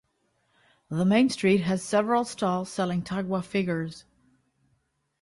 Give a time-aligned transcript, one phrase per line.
[0.89, 4.03] The main street has several stalls selling tagua figures.